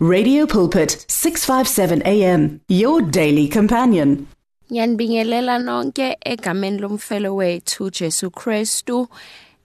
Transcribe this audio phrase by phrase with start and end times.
[0.00, 4.28] Radio Pulpit 657 AM your daily companion.
[4.70, 9.08] Ngiyanibingelela nonke egameni lomfelo wethu Jesu Kristu.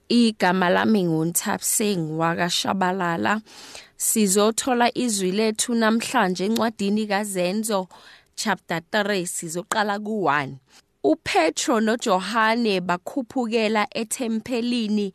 [0.08, 3.42] Igama lami nguNthapsing wakashabalala.
[3.96, 7.86] Sizothola izwi lethu namhlanje encwadini kaZenzo
[8.34, 10.54] chapter 3 sizoqala ku1.
[11.04, 15.12] uPetro noJohane bakhuphukela ethempelini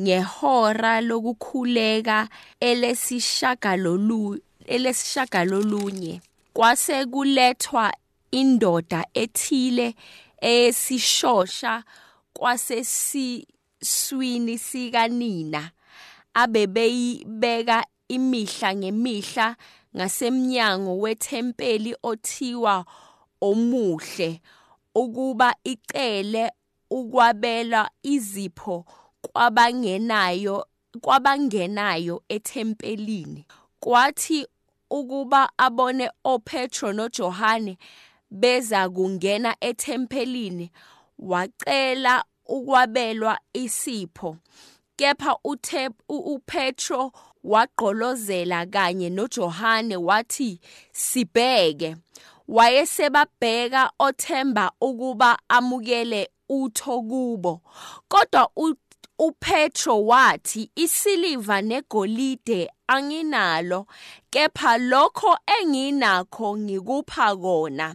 [0.00, 2.28] ngehora lokukhuleka
[2.60, 4.38] elesishagalolu
[4.68, 6.20] elesishagalolunye
[6.52, 7.94] kwase kulethwa
[8.30, 9.94] indoda ethile
[10.40, 11.84] esishosha
[12.32, 15.70] kwasesiswini sikanina
[16.34, 19.56] abebeyibeka imihla ngemihla
[19.96, 22.84] ngasemnyango wethempeli othiwa
[23.40, 24.40] omuhle
[24.94, 26.52] ukuba icele
[26.90, 28.84] ukwabela izipho
[29.22, 30.66] kwabangenayo
[31.00, 33.46] kwabangenayo ethempelini.
[33.80, 34.46] Kwathi
[34.90, 37.78] ukuba abone oPetro noJohane
[38.30, 40.70] beza kungena ethempelini
[41.18, 44.36] wacela ukwabelwa isipho
[44.96, 45.36] kepha
[46.08, 47.12] uPetro
[47.44, 50.60] wagqolozela kanye noJohane wathi
[50.92, 51.96] sibheke.
[52.48, 57.60] Wayesebabheka othemba ukuba amukele utho kubo
[58.08, 58.50] kodwa
[59.18, 63.86] uPetro wathi isiliva negolide anginalo
[64.30, 67.94] kepha lokho enginakho ngikupha kona.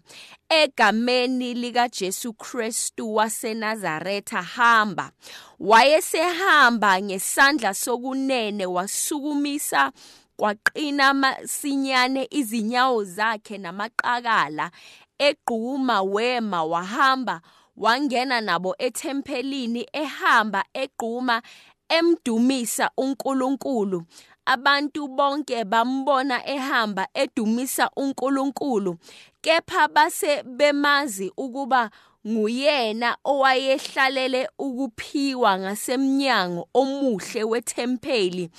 [0.49, 5.11] Egameni lika Jesu Kristu waseNazaretha hamba
[5.59, 9.91] wayesehamba ngesandla sokunene wasukumisa
[10.37, 14.71] kwaqina masinyane izinyawo zakhe namaqakala
[15.19, 17.41] egquma wema wahamba
[17.77, 21.41] wangena nabo ethempelini ehamba egquma
[21.89, 24.03] emdumisa uNkulunkulu.
[24.45, 28.97] Abantu bonke bambona ehamba edumisa uNkulunkulu
[29.41, 31.89] kepha base bemazi ukuba
[32.27, 38.49] nguyena owayehlalele ukuphiwa ngasemnyango omuhle wethempeli.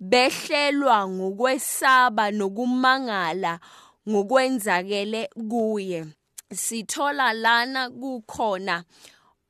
[0.00, 3.60] Behlelwa ngokwesaba nokumangala
[4.08, 6.06] ngokwenzakele kuye.
[6.54, 8.84] Sithola lana kukhona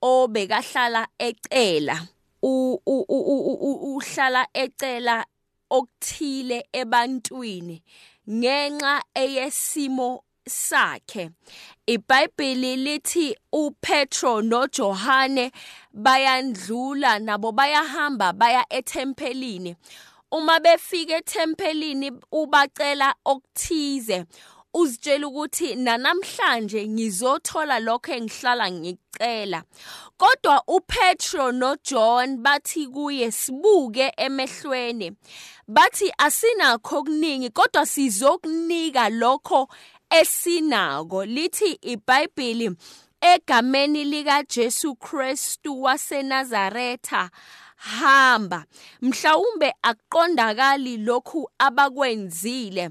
[0.02, 2.06] obekahlala ecela
[2.42, 5.24] uhlala ecela
[5.70, 7.82] okuthile ebantwini
[8.30, 11.30] ngenxa eyesimo sakhe.
[11.86, 15.52] iBhayibheli lithi uPetro noJohane
[15.94, 19.76] bayandlula nabo bayahamba baya ethempelini.
[20.32, 24.24] Uma befika ethempelini ubacela okuthize
[24.74, 29.62] uzitshela ukuthi nanamhlanje ngizothola lokho engihlala ngicela.
[30.18, 35.12] Kodwa uPetro noJohn bathi kuye sibuke emehlweni.
[35.68, 39.68] Bathi asinakho okuningi kodwa sizokunika lokho
[40.10, 41.24] esinako.
[41.24, 42.76] Lithi iBhayibheli
[43.20, 47.30] egameni lika Jesu Kristu waseNazaretha
[47.76, 48.64] hamba
[49.02, 52.90] mhlawumbe akuqondakali lokhu abakwenzile.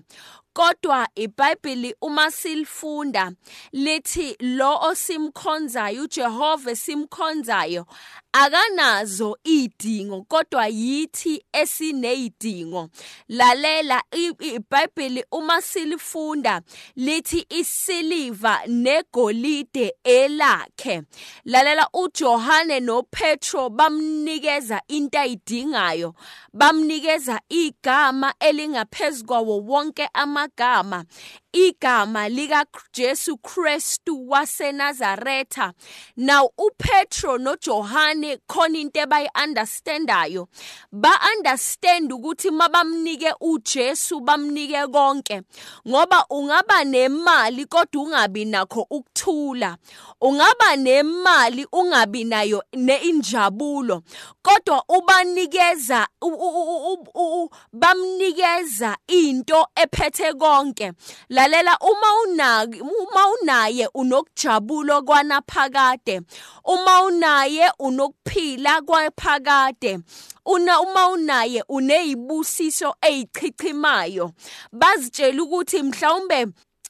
[0.60, 3.32] Kodwa iBhayibheli uma silifunda
[3.72, 7.86] lithi lo osimkhonzayo uJehova simkhonzayo
[8.32, 12.90] akanazo idingo kodwa yithi esinezidingo
[13.30, 16.62] lalela iBhayibheli uma silifunda
[16.96, 21.04] lithi isiliva negolide elakhe.
[21.46, 26.14] Lalela uJohane noPetro bamnikeza into ayidingayo
[26.54, 31.06] bamnikeza igama elingaphezukwawo wonke amagama.
[31.52, 35.74] Igama lika Jesu Kristu waseNazaretha.
[36.18, 40.48] Now uPetro noJohane khona into abayiunderstandayo
[40.92, 45.42] ba understand ukuthi mabamnike uJesu bamnike konke.
[45.88, 49.78] Ngoba ungaba nemali kodwa ungabi nakho ukuthula.
[50.22, 54.04] Ungaba nemali ungabi nayo neinjabulo.
[54.42, 56.08] Kodwa ubanikeza
[57.74, 60.94] bamnikeza into ephethe konke.
[61.40, 66.22] Lalela uma unaki uma unaye unokujabula kwanaphakade.
[66.66, 70.00] Uma unaye unokuphila kwaphakade.
[70.46, 74.32] Una uma unaye unezibusiso ezichichimayo
[74.72, 76.48] bazitshela ukuthi mhlawumbe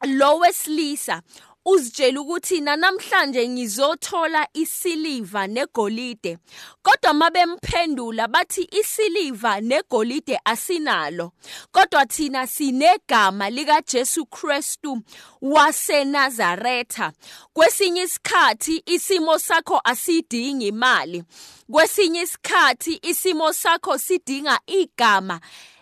[0.07, 1.21] lo wesilisa
[1.65, 6.37] uzitshela ukuthi namhlanje ngizothola isiliva negolide.
[6.81, 11.31] Kodwa mabemphendula bathi isiliva negolide asinalo.
[11.71, 15.01] Kodwa thina sinegama lika Jesu Kristu
[15.41, 17.11] waseNazaretha.
[17.53, 21.23] Kwesinye isikhathi isimo sakho asidingi imali.
[21.71, 25.39] Kwesinye isikhathi isimo sakho sidinga igama.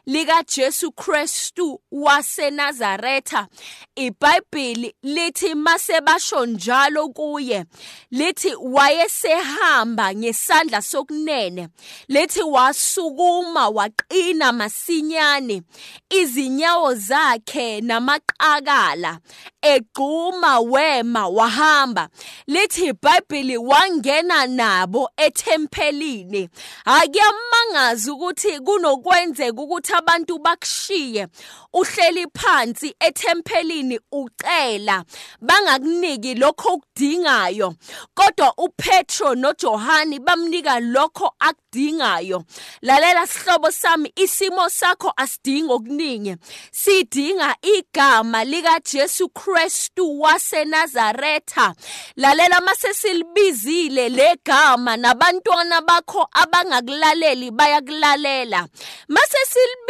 [0.08, 3.48] Lika Jesu Kristu waseNazaretha.
[3.96, 7.66] iBhayibheli lithi mase basho njalo kuye
[8.12, 11.68] lithi wayesehamba ngesandla sokunene
[12.08, 15.62] lithi wasukuma waqina masinyane
[16.10, 19.20] izinyawo zakhe namaqakala
[19.62, 22.10] egquma wema wahamba.
[22.48, 26.50] Lithi iBhayibheli wangena nabo ethempelini.
[26.86, 31.28] Akuyamangaza ukuthi kunokwenzeka ukuthi abantu bakushiye
[31.74, 35.04] uhleli phansi ethempelini ucela
[35.42, 37.76] bangakuniki lokho okudingayo.
[38.14, 42.44] Kodwa uPetro noJohani bamnika lokho akudingayo.
[42.82, 46.36] Lalela sihlobo sami isimo sakho asidingi okuningi.
[46.72, 51.74] Sidinga igama lika Jesu Kristu waseNazaretha.
[52.16, 58.68] Lalela mase silibizile legama nabantwana bakho abangakulaleli bayakulalela.
[59.08, 59.87] Mase silibizile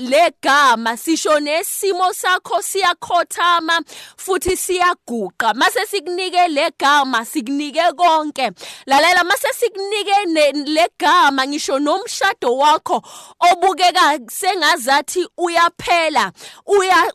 [0.00, 3.80] legama sisho nesimo sakho siyakhothama
[4.16, 5.54] futhi siyaguqa.
[5.54, 8.50] Mase sikunike legama sikunike konke.
[8.86, 13.02] Lalela mase sikunike legama ngisho nomshado wakho
[13.40, 16.32] obukeka sengazathi uyaphela
[16.66, 17.12] uya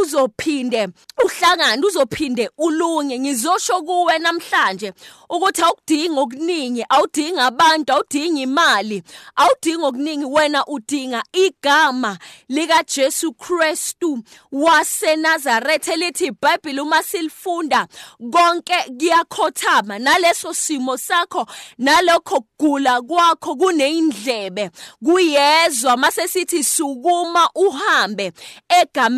[0.00, 0.88] uzophinde
[1.24, 3.18] uhlangane uzophinde ulunge.
[3.18, 4.92] Ngizosho kuwe namhlanje
[5.28, 9.02] ukuthi awudingi okuningi awudingi abantu awudingi imali
[9.36, 10.24] awudingi okuningi.
[10.24, 14.18] Wena udinga igama lika Jesu Kristu
[14.52, 17.86] waseNazaretha elithi iBhayibheli uma silifunda
[18.32, 19.98] konke kuyakhothama.
[19.98, 21.46] Naleso simo sakho
[21.78, 24.70] nalokho kugula kwakho kuneyindlebe.
[25.04, 28.32] Kuyezwa mase sithi sukuma uhambe
[28.68, 29.17] egameni